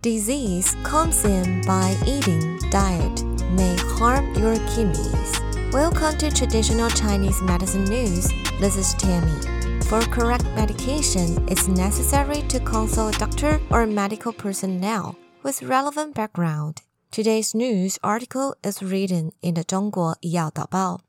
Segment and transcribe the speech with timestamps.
[0.00, 5.40] Disease comes in by eating diet may harm your kidneys.
[5.72, 8.28] Welcome to Traditional Chinese Medicine News.
[8.60, 9.34] This is Tammy.
[9.86, 16.82] For correct medication, it's necessary to consult a doctor or medical personnel with relevant background.
[17.10, 21.00] Today's news article is written in the Zhongguo Yao Daobao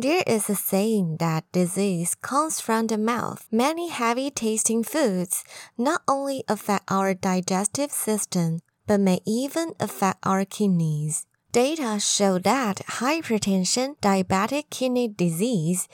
[0.00, 3.48] there is a saying that disease comes from the mouth.
[3.50, 5.42] Many heavy tasting foods
[5.76, 11.26] not only affect our digestive system, but may even affect our kidneys.
[11.50, 15.88] Data show that hypertension, diabetic kidney disease,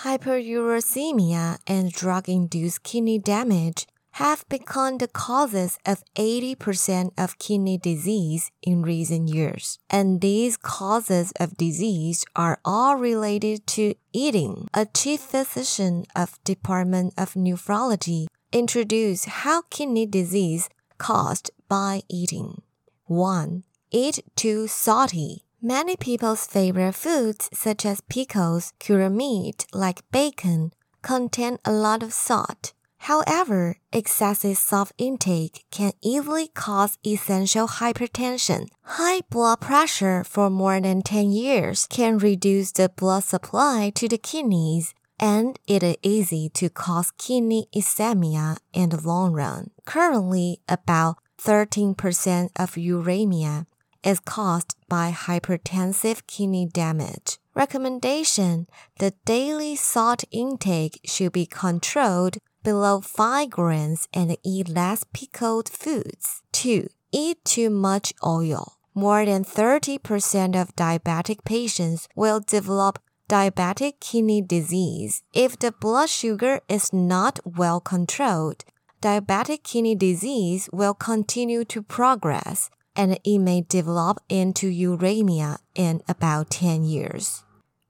[0.00, 8.50] hyperuricemia, and drug induced kidney damage have become the causes of 80% of kidney disease
[8.62, 9.78] in recent years.
[9.90, 14.68] And these causes of disease are all related to eating.
[14.72, 22.62] A chief physician of Department of Nephrology introduced how kidney disease caused by eating.
[23.04, 23.64] 1.
[23.90, 25.44] Eat too salty.
[25.60, 32.14] Many people's favorite foods, such as pickles, cured meat like bacon, contain a lot of
[32.14, 32.72] salt.
[32.98, 38.68] However, excessive salt intake can easily cause essential hypertension.
[38.82, 44.18] High blood pressure for more than 10 years can reduce the blood supply to the
[44.18, 49.70] kidneys, and it is easy to cause kidney ischemia in the long run.
[49.84, 53.66] Currently, about 13% of uremia
[54.02, 57.38] is caused by hypertensive kidney damage.
[57.54, 58.66] Recommendation
[58.98, 62.36] The daily salt intake should be controlled
[62.66, 66.42] below 5 grams and eat less pickled foods.
[66.50, 66.88] 2.
[67.12, 68.72] Eat too much oil.
[68.92, 72.98] More than 30% of diabetic patients will develop
[73.28, 78.64] diabetic kidney disease if the blood sugar is not well controlled.
[79.00, 86.50] Diabetic kidney disease will continue to progress and it may develop into uremia in about
[86.50, 87.44] 10 years.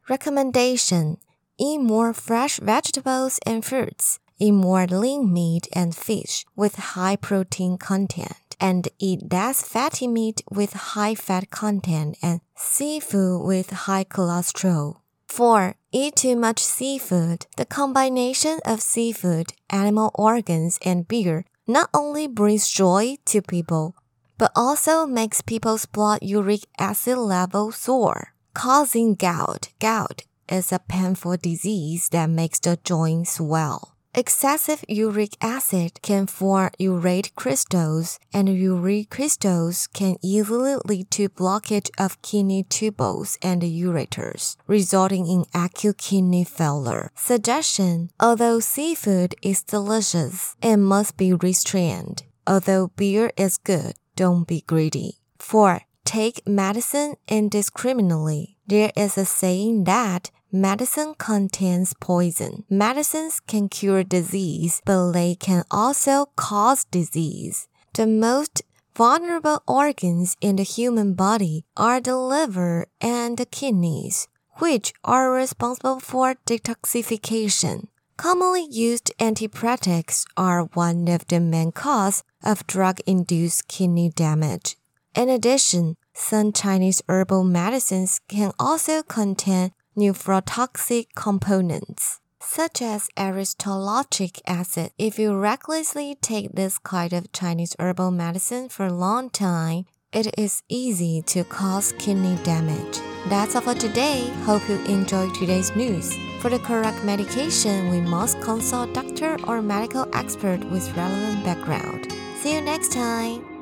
[0.06, 1.16] Recommendation
[1.58, 7.78] Eat more fresh vegetables and fruits eat more lean meat and fish with high protein
[7.78, 14.96] content, and eat less fatty meat with high fat content and seafood with high cholesterol.
[15.28, 15.74] 4.
[15.92, 17.46] Eat too much seafood.
[17.56, 23.96] The combination of seafood, animal organs, and beer not only brings joy to people,
[24.38, 29.68] but also makes people's blood uric acid level soar, causing gout.
[29.80, 33.95] Gout is a painful disease that makes the joints swell.
[34.18, 41.90] Excessive uric acid can form urate crystals, and urate crystals can easily lead to blockage
[41.98, 47.10] of kidney tubules and ureters, resulting in acute kidney failure.
[47.14, 52.22] Suggestion Although seafood is delicious, it must be restrained.
[52.46, 55.18] Although beer is good, don't be greedy.
[55.40, 55.82] 4.
[56.06, 58.56] Take medicine indiscriminately.
[58.66, 62.64] There is a saying that Medicine contains poison.
[62.70, 67.68] Medicines can cure disease, but they can also cause disease.
[67.92, 68.62] The most
[68.94, 76.00] vulnerable organs in the human body are the liver and the kidneys, which are responsible
[76.00, 77.88] for detoxification.
[78.16, 84.76] Commonly used antipyretics are one of the main cause of drug-induced kidney damage.
[85.14, 94.90] In addition, some Chinese herbal medicines can also contain nephrotoxic components, such as aristolochic acid.
[94.98, 100.38] If you recklessly take this kind of Chinese herbal medicine for a long time, it
[100.38, 103.00] is easy to cause kidney damage.
[103.28, 104.30] That's all for today.
[104.44, 106.16] Hope you enjoyed today's news.
[106.40, 112.12] For the correct medication, we must consult doctor or medical expert with relevant background.
[112.36, 113.55] See you next time.